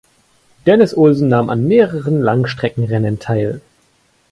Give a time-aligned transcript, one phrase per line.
[0.65, 3.61] Dennis Olsen nahm an mehreren Langstreckenrennen teil.